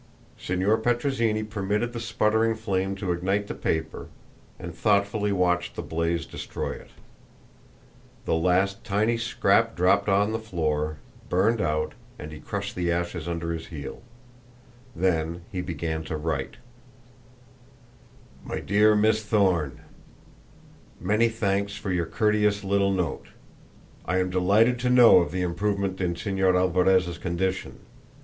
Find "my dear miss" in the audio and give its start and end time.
18.43-19.23